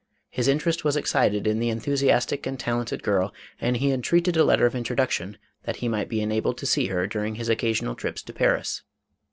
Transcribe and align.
His 0.31 0.47
interest 0.47 0.83
was 0.83 0.97
excited 0.97 1.45
in 1.45 1.59
the 1.59 1.69
enthusiastic 1.69 2.47
and 2.47 2.59
talented 2.59 3.03
girl, 3.03 3.31
and 3.59 3.77
he 3.77 3.91
entreated 3.91 4.35
a 4.35 4.43
letter 4.43 4.65
of 4.65 4.73
intro 4.73 4.95
duction, 4.95 5.35
that 5.65 5.75
he 5.75 5.87
might 5.87 6.09
be 6.09 6.21
enabled 6.21 6.57
to 6.57 6.65
see 6.65 6.87
her 6.87 7.05
during 7.05 7.35
his 7.35 7.49
occasional 7.49 7.93
trips 7.93 8.23
to 8.23 8.33
Paris. 8.33 8.81